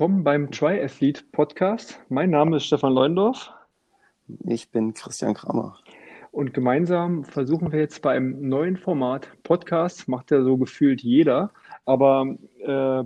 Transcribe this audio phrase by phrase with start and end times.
[0.00, 2.00] willkommen beim Triathlete Podcast.
[2.08, 3.52] Mein Name ist Stefan Leundorf.
[4.46, 5.76] Ich bin Christian Kramer.
[6.30, 11.50] Und gemeinsam versuchen wir jetzt beim neuen Format Podcast, macht ja so gefühlt jeder,
[11.84, 13.04] aber äh,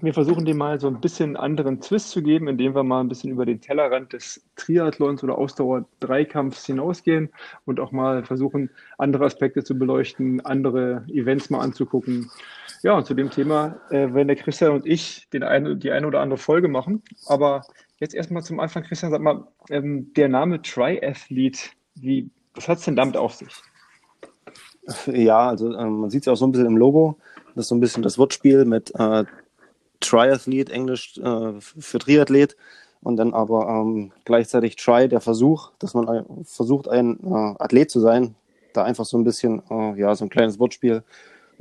[0.00, 3.08] wir versuchen dem mal so ein bisschen anderen Twist zu geben, indem wir mal ein
[3.08, 7.30] bisschen über den Tellerrand des Triathlons oder Ausdauer-Dreikampfs hinausgehen
[7.64, 12.30] und auch mal versuchen, andere Aspekte zu beleuchten, andere Events mal anzugucken.
[12.82, 16.06] Ja, und zu dem Thema äh, werden der Christian und ich den eine, die eine
[16.06, 17.02] oder andere Folge machen.
[17.26, 17.62] Aber
[17.98, 22.84] jetzt erstmal zum Anfang, Christian, sag mal, ähm, der Name Triathlete, wie, was hat es
[22.84, 23.54] denn damit auf sich?
[25.06, 27.18] Ja, also äh, man sieht es auch so ein bisschen im Logo.
[27.54, 29.24] Das ist so ein bisschen das Wortspiel mit äh,
[30.00, 32.56] Triathlete, Englisch äh, für Triathlet.
[33.00, 38.00] Und dann aber ähm, gleichzeitig Try, der Versuch, dass man versucht, ein äh, Athlet zu
[38.00, 38.34] sein.
[38.72, 41.04] Da einfach so ein bisschen, äh, ja, so ein kleines Wortspiel.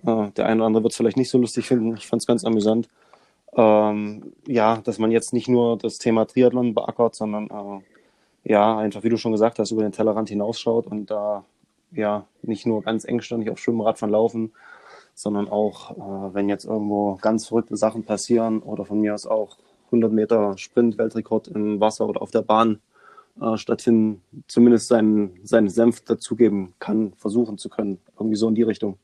[0.06, 1.96] Äh, der eine oder andere wird es vielleicht nicht so lustig finden.
[1.96, 2.90] Ich fand es ganz amüsant.
[3.56, 9.04] Ähm, ja, dass man jetzt nicht nur das Thema Triathlon beackert, sondern äh, ja, einfach,
[9.04, 11.44] wie du schon gesagt hast, über den Tellerrand hinausschaut und da
[11.92, 14.54] ja nicht nur ganz engständig auf Schwimmen, von Laufen,
[15.18, 19.58] sondern auch, äh, wenn jetzt irgendwo ganz verrückte Sachen passieren oder von mir aus auch
[19.88, 22.80] 100 Meter Sprint-Weltrekord im Wasser oder auf der Bahn
[23.42, 27.98] äh, stattfinden, zumindest seinen, seinen Senf dazugeben kann, versuchen zu können.
[28.20, 29.00] Irgendwie so in die Richtung.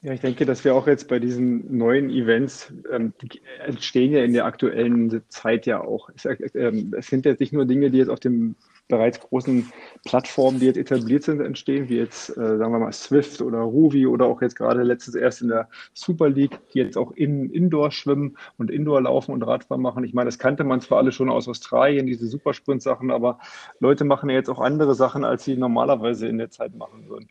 [0.00, 4.24] Ja, ich denke, dass wir auch jetzt bei diesen neuen Events, ähm, die entstehen ja
[4.24, 6.08] in der aktuellen Zeit ja auch.
[6.16, 8.56] Es, äh, es sind jetzt nicht nur Dinge, die jetzt auf dem
[8.90, 9.72] bereits großen
[10.04, 14.06] Plattformen, die jetzt etabliert sind, entstehen, wie jetzt, äh, sagen wir mal, Swift oder Ruby
[14.06, 17.90] oder auch jetzt gerade letztes erst in der Super League, die jetzt auch in Indoor
[17.90, 20.04] schwimmen und Indoor laufen und Radfahren machen.
[20.04, 23.38] Ich meine, das kannte man zwar alle schon aus Australien, diese Supersprint-Sachen, aber
[23.78, 27.28] Leute machen ja jetzt auch andere Sachen, als sie normalerweise in der Zeit machen würden.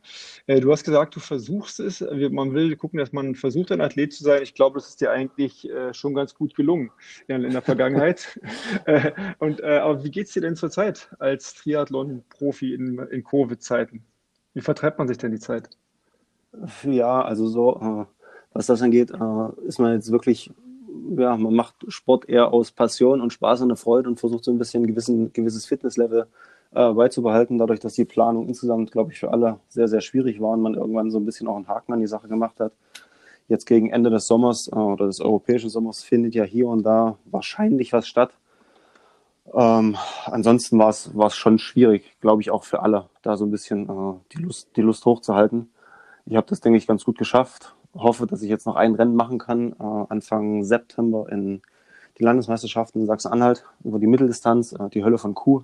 [0.47, 2.01] Äh, du hast gesagt, du versuchst es.
[2.01, 4.41] Man will gucken, dass man versucht, ein Athlet zu sein.
[4.41, 6.91] Ich glaube, das ist dir eigentlich äh, schon ganz gut gelungen
[7.27, 8.39] in, in der Vergangenheit.
[8.85, 14.03] äh, und, äh, aber wie geht es dir denn zurzeit als Triathlon-Profi in, in Covid-Zeiten?
[14.53, 15.69] Wie vertreibt man sich denn die Zeit?
[16.83, 18.05] Ja, also so, äh,
[18.53, 20.51] was das angeht, äh, ist man jetzt wirklich,
[21.15, 24.57] ja, man macht Sport eher aus Passion und Spaß und Freude und versucht so ein
[24.57, 26.27] bisschen ein gewissen, gewisses Fitnesslevel
[26.71, 30.51] äh, beizubehalten, dadurch, dass die Planung insgesamt, glaube ich, für alle sehr, sehr schwierig war
[30.51, 32.73] und man irgendwann so ein bisschen auch einen Haken an die Sache gemacht hat.
[33.47, 37.93] Jetzt gegen Ende des Sommers oder des europäischen Sommers findet ja hier und da wahrscheinlich
[37.93, 38.31] was statt.
[39.53, 43.89] Ähm, ansonsten war es schon schwierig, glaube ich, auch für alle, da so ein bisschen
[43.89, 45.69] äh, die, Lust, die Lust hochzuhalten.
[46.25, 47.75] Ich habe das, denke ich, ganz gut geschafft.
[47.95, 51.61] Hoffe, dass ich jetzt noch ein Rennen machen kann, äh, Anfang September in
[52.19, 55.63] die Landesmeisterschaften in Sachsen-Anhalt über die Mitteldistanz, äh, die Hölle von Kuh.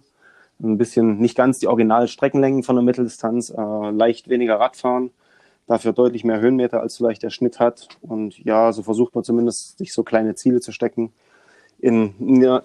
[0.64, 5.12] Ein bisschen, nicht ganz die originalen Streckenlängen von der Mitteldistanz, äh, leicht weniger Radfahren,
[5.68, 7.90] dafür deutlich mehr Höhenmeter, als vielleicht der Schnitt hat.
[8.02, 11.12] Und ja, so versucht man zumindest, sich so kleine Ziele zu stecken
[11.86, 12.16] in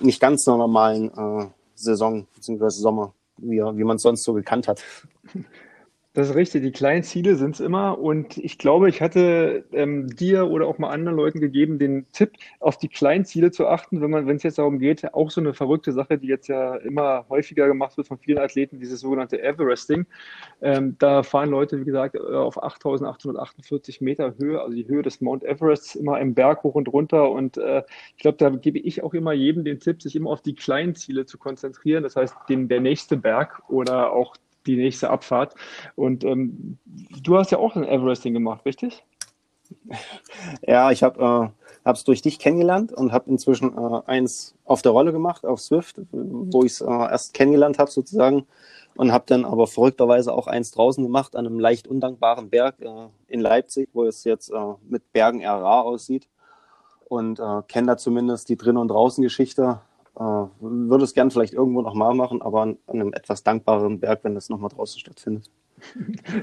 [0.00, 2.70] nicht ganz normalen äh, Saison bzw.
[2.70, 4.82] Sommer, wie, wie man es sonst so gekannt hat.
[6.12, 7.96] Das ist richtig, die kleinen Ziele sind es immer.
[8.00, 12.32] Und ich glaube, ich hatte ähm, dir oder auch mal anderen Leuten gegeben, den Tipp,
[12.58, 15.92] auf die kleinen Ziele zu achten, wenn es jetzt darum geht, auch so eine verrückte
[15.92, 20.04] Sache, die jetzt ja immer häufiger gemacht wird von vielen Athleten, dieses sogenannte Everesting.
[20.60, 25.20] Ähm, da fahren Leute, wie gesagt, äh, auf 8848 Meter Höhe, also die Höhe des
[25.20, 27.30] Mount Everest, immer im Berg hoch und runter.
[27.30, 27.84] Und äh,
[28.16, 30.96] ich glaube, da gebe ich auch immer jedem den Tipp, sich immer auf die kleinen
[30.96, 32.02] Ziele zu konzentrieren.
[32.02, 34.34] Das heißt, den, der nächste Berg oder auch
[34.76, 35.54] die nächste Abfahrt.
[35.94, 36.78] Und ähm,
[37.22, 39.04] du hast ja auch ein Everesting gemacht, richtig?
[40.66, 41.52] Ja, ich habe
[41.84, 45.60] es äh, durch dich kennengelernt und habe inzwischen äh, eins auf der Rolle gemacht, auf
[45.60, 48.46] Swift, wo ich es äh, erst kennengelernt habe sozusagen
[48.96, 53.08] und habe dann aber verrückterweise auch eins draußen gemacht an einem leicht undankbaren Berg äh,
[53.28, 56.28] in Leipzig, wo es jetzt äh, mit Bergen eher rar aussieht
[57.08, 59.80] und äh, kenne da zumindest die Drin- und Draußen-Geschichte
[60.20, 64.50] würde es gern vielleicht irgendwo nochmal machen, aber an, einem etwas dankbaren Berg, wenn das
[64.50, 65.50] nochmal draußen stattfindet.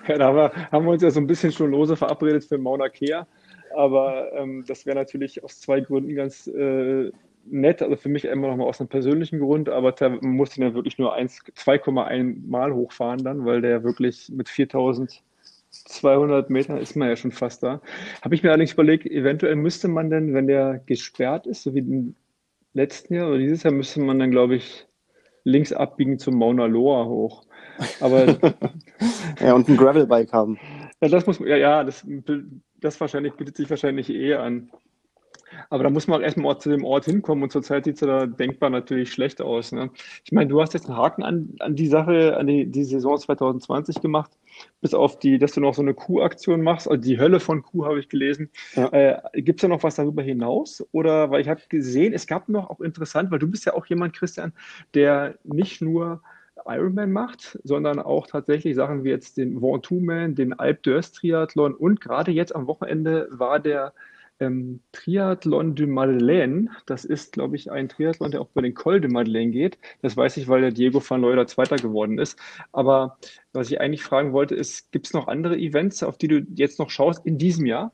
[0.08, 2.58] Ja, da haben wir, haben wir uns ja so ein bisschen schon lose verabredet für
[2.58, 3.28] Mauna Kea.
[3.76, 7.12] Aber ähm, das wäre natürlich aus zwei Gründen ganz äh,
[7.46, 7.84] nett.
[7.84, 10.98] Also für mich immer nochmal aus einem persönlichen Grund, aber da muss ich ja wirklich
[10.98, 17.32] nur 2,1 Mal hochfahren dann, weil der wirklich mit 4200 Metern ist man ja schon
[17.32, 17.80] fast da.
[18.24, 22.16] Habe ich mir allerdings überlegt, eventuell müsste man denn, wenn der gesperrt ist, so wie
[22.74, 24.88] letzten Jahr oder dieses Jahr müsste man dann, glaube ich,
[25.44, 27.44] links abbiegen zum Mauna Loa hoch.
[28.00, 28.26] Aber
[29.40, 30.60] ja, und ein Gravelbike haben.
[31.02, 32.06] Ja, das muss ja, ja, das,
[32.80, 34.72] das wahrscheinlich bietet sich wahrscheinlich eh an.
[35.70, 38.08] Aber da muss man auch erstmal zu dem Ort hinkommen und zurzeit sieht es ja
[38.08, 39.72] da denkbar natürlich schlecht aus.
[39.72, 39.90] Ne?
[40.24, 43.18] Ich meine, du hast jetzt einen Haken an, an die Sache, an die, die Saison
[43.18, 44.32] 2020 gemacht,
[44.82, 47.86] bis auf die, dass du noch so eine Kuh-Aktion machst, also die Hölle von Kuh
[47.86, 48.50] habe ich gelesen.
[48.76, 48.88] Ja.
[48.92, 50.86] Äh, Gibt es da noch was darüber hinaus?
[50.92, 53.86] Oder weil ich habe gesehen, es gab noch auch interessant, weil du bist ja auch
[53.86, 54.54] jemand, Christian,
[54.94, 56.22] der nicht nur
[56.66, 62.02] Ironman macht, sondern auch tatsächlich Sachen wie jetzt den Ventoux-Man, den Alp d'Huez Triathlon und
[62.02, 63.94] gerade jetzt am Wochenende war der
[64.40, 66.70] ähm, Triathlon du Madeleine.
[66.86, 69.78] Das ist, glaube ich, ein Triathlon, der auch bei den Col de Madeleine geht.
[70.02, 72.38] Das weiß ich, weil der Diego van Leuder Zweiter geworden ist.
[72.72, 73.18] Aber
[73.54, 76.80] was ich eigentlich fragen wollte, ist, gibt es noch andere Events, auf die du jetzt
[76.80, 77.92] noch schaust in diesem Jahr?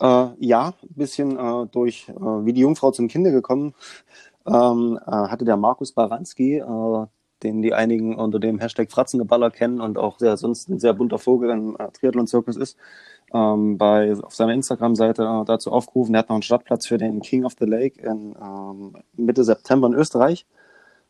[0.00, 3.74] Äh, ja, ein bisschen äh, durch, äh, wie die Jungfrau zum Kinde gekommen,
[4.46, 7.06] ähm, äh, hatte der Markus Baranski, äh,
[7.42, 11.18] den die einigen unter dem Hashtag Fratzengeballer kennen und auch sehr, sonst ein sehr bunter
[11.18, 12.76] Vogel im äh, Triathlon-Zirkus ist,
[13.32, 16.14] ähm, bei, auf seiner Instagram-Seite äh, dazu aufgerufen.
[16.14, 19.88] Er hat noch einen Startplatz für den King of the Lake in ähm, Mitte September
[19.88, 20.46] in Österreich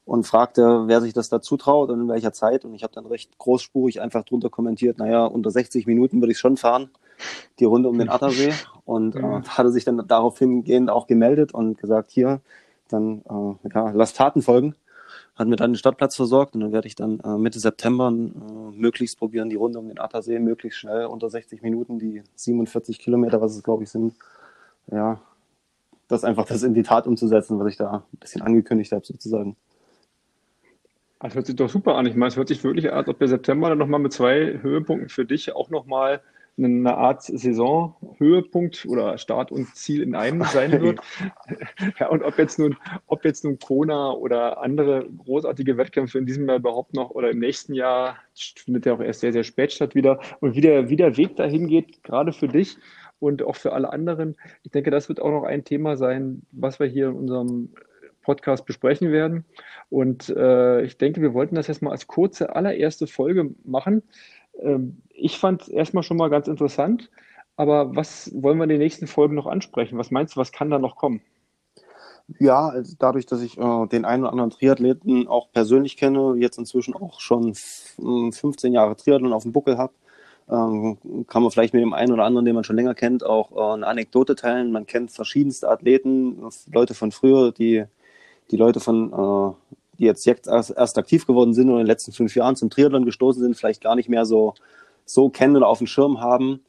[0.05, 2.65] und fragte, wer sich das da zutraut und in welcher Zeit.
[2.65, 6.39] Und ich habe dann recht großspurig einfach drunter kommentiert, naja, unter 60 Minuten würde ich
[6.39, 6.91] schon fahren,
[7.61, 8.53] die Runde um den Attersee.
[8.85, 12.41] Und äh, hatte sich dann daraufhin auch gemeldet und gesagt, hier,
[12.89, 14.77] dann äh, ja, lass Taten folgen
[15.35, 18.77] hat mir dann den Stadtplatz versorgt und dann werde ich dann äh, Mitte September äh,
[18.77, 23.41] möglichst probieren, die Runde um den Attersee möglichst schnell unter 60 Minuten, die 47 Kilometer,
[23.41, 24.15] was es glaube ich sind,
[24.91, 25.21] ja,
[26.09, 29.57] das einfach das in die Tat umzusetzen, was ich da ein bisschen angekündigt habe sozusagen.
[31.21, 32.07] Das hört sich doch super an.
[32.07, 34.59] Ich meine, es hört sich wirklich an, als ob der September dann nochmal mit zwei
[34.61, 36.21] Höhepunkten für dich auch nochmal
[36.59, 41.01] eine Art Saisonhöhepunkt oder Start und Ziel in einem sein wird.
[41.99, 42.77] ja, und ob jetzt nun,
[43.07, 47.39] ob jetzt nun Kona oder andere großartige Wettkämpfe in diesem Jahr überhaupt noch oder im
[47.39, 50.19] nächsten Jahr findet ja auch erst sehr, sehr spät statt wieder.
[50.41, 52.79] Und wie der, wie der Weg dahin geht, gerade für dich
[53.19, 54.37] und auch für alle anderen.
[54.63, 57.71] Ich denke, das wird auch noch ein Thema sein, was wir hier in unserem
[58.23, 59.45] Podcast besprechen werden.
[59.89, 64.03] Und äh, ich denke, wir wollten das jetzt mal als kurze allererste Folge machen.
[64.63, 67.11] Ähm, ich fand es erstmal schon mal ganz interessant,
[67.57, 69.99] aber was wollen wir in den nächsten Folgen noch ansprechen?
[69.99, 71.23] Was meinst du, was kann da noch kommen?
[72.41, 76.59] Ja, also dadurch, dass ich äh, den einen oder anderen Triathleten auch persönlich kenne, jetzt
[76.59, 79.93] inzwischen auch schon 15 Jahre Triathlon auf dem Buckel habe,
[80.49, 80.99] ähm,
[81.29, 83.75] kann man vielleicht mit dem einen oder anderen, den man schon länger kennt, auch äh,
[83.75, 84.73] eine Anekdote teilen.
[84.73, 87.85] Man kennt verschiedenste Athleten, Leute von früher, die,
[88.51, 91.87] die Leute von äh, die jetzt, jetzt erst, erst aktiv geworden sind und in den
[91.87, 94.55] letzten fünf Jahren zum Triathlon gestoßen sind, vielleicht gar nicht mehr so,
[95.05, 96.61] so kennen oder auf dem Schirm haben.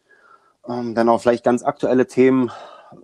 [0.68, 2.52] Ähm, dann auch vielleicht ganz aktuelle Themen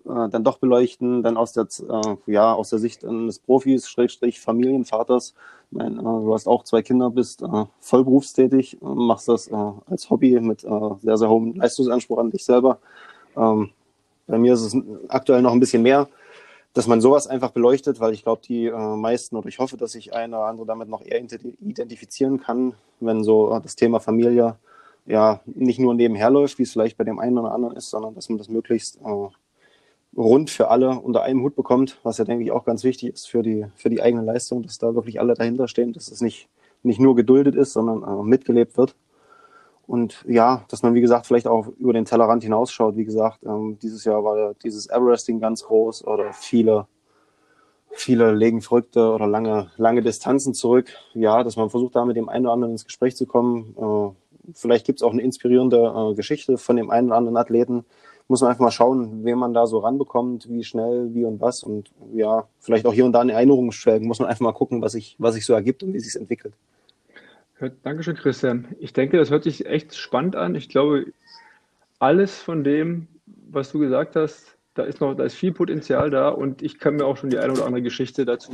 [0.06, 4.40] äh, dann doch beleuchten, dann aus der, äh, ja, aus der Sicht eines Profis, Schrägstrich
[4.40, 5.34] Familienvaters.
[5.72, 9.56] Ich meine, äh, du hast auch zwei Kinder, bist äh, voll berufstätig, machst das äh,
[9.88, 12.80] als Hobby mit äh, sehr, sehr hohem Leistungsanspruch an dich selber.
[13.36, 13.72] Ähm,
[14.28, 14.78] bei mir ist es
[15.10, 16.08] aktuell noch ein bisschen mehr
[16.74, 19.92] dass man sowas einfach beleuchtet, weil ich glaube, die äh, meisten oder ich hoffe, dass
[19.92, 24.58] sich einer oder andere damit noch eher identifizieren kann, wenn so äh, das Thema Familie
[25.06, 28.16] ja nicht nur nebenher läuft, wie es vielleicht bei dem einen oder anderen ist, sondern
[28.16, 29.30] dass man das möglichst äh,
[30.18, 33.30] rund für alle unter einem Hut bekommt, was ja denke ich auch ganz wichtig ist
[33.30, 36.50] für die für die eigene Leistung, dass da wirklich alle dahinter stehen, dass es nicht
[36.82, 38.96] nicht nur geduldet ist, sondern äh, mitgelebt wird.
[39.86, 42.96] Und ja, dass man, wie gesagt, vielleicht auch über den Tellerrand hinausschaut.
[42.96, 46.88] Wie gesagt, ähm, dieses Jahr war dieses Everesting ganz groß oder viele,
[47.92, 50.94] viele legen verrückte oder lange, lange Distanzen zurück.
[51.14, 53.76] Ja, dass man versucht, da mit dem einen oder anderen ins Gespräch zu kommen.
[53.78, 57.86] Äh, vielleicht gibt es auch eine inspirierende äh, Geschichte von dem einen oder anderen Athleten.
[58.30, 61.62] Muss man einfach mal schauen, wen man da so ranbekommt, wie schnell, wie und was.
[61.62, 64.08] Und ja, vielleicht auch hier und da eine Erinnerung schwelgen.
[64.08, 66.54] Muss man einfach mal gucken, was sich, was sich so ergibt und wie sich entwickelt.
[67.84, 68.76] Dankeschön, Christian.
[68.80, 70.56] Ich denke, das hört sich echt spannend an.
[70.56, 71.14] Ich glaube,
[72.00, 76.30] alles von dem, was du gesagt hast, da ist noch, da ist viel Potenzial da
[76.30, 78.52] und ich kann mir auch schon die eine oder andere Geschichte dazu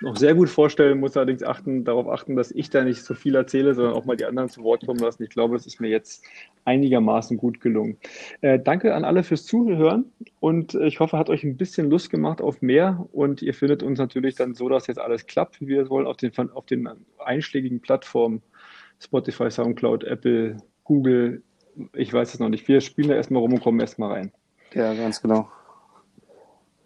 [0.00, 3.36] noch sehr gut vorstellen, muss allerdings achten, darauf achten, dass ich da nicht so viel
[3.36, 5.22] erzähle, sondern auch mal die anderen zu Wort kommen lassen.
[5.22, 6.24] Ich glaube, das ist mir jetzt
[6.64, 7.96] einigermaßen gut gelungen.
[8.40, 12.40] Äh, danke an alle fürs Zuhören und ich hoffe, hat euch ein bisschen Lust gemacht
[12.40, 15.82] auf mehr und ihr findet uns natürlich dann so, dass jetzt alles klappt, wie wir
[15.82, 16.88] es wollen, auf den, auf den
[17.18, 18.42] einschlägigen Plattformen
[18.98, 21.42] Spotify, Soundcloud, Apple, Google,
[21.94, 22.66] ich weiß es noch nicht.
[22.68, 24.32] Wir spielen da erstmal rum und kommen erstmal rein.
[24.74, 25.48] Ja, ganz genau.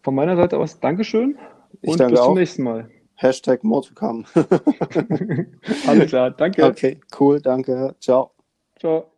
[0.02, 1.38] Von meiner Seite aus Dankeschön
[1.82, 2.90] ich und danke bis zum nächsten Mal.
[3.14, 4.24] Hashtag more to come.
[5.86, 6.64] Alles klar, danke.
[6.64, 7.94] Okay, cool, danke.
[8.00, 8.32] Ciao.
[8.78, 9.15] Ciao.